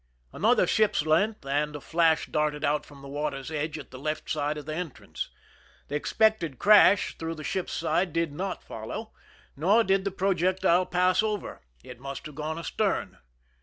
Another 0.33 0.65
ship's 0.65 1.03
length, 1.05 1.45
and 1.45 1.75
a 1.75 1.79
flash 1.79 2.25
darted 2.25 2.63
out 2.65 2.87
from 2.87 3.03
the 3.03 3.07
water's 3.07 3.51
edge 3.51 3.77
at 3.77 3.91
the 3.91 3.99
left 3.99 4.27
side 4.31 4.57
of 4.57 4.65
the 4.65 4.73
entrance. 4.73 5.29
The 5.89 5.95
expected 5.95 6.57
crash 6.57 7.15
through 7.19 7.35
the 7.35 7.43
ship's 7.43 7.73
side 7.73 8.11
did 8.11 8.31
not 8.33 8.63
follow, 8.63 9.11
nor 9.55 9.83
did 9.83 10.03
the 10.03 10.09
projectile 10.09 10.87
pass 10.87 11.21
over; 11.21 11.61
it 11.83 11.99
must 11.99 12.25
have 12.25 12.33
gone 12.33 12.57
astern. 12.57 13.19